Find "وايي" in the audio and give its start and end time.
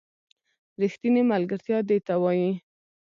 2.21-2.51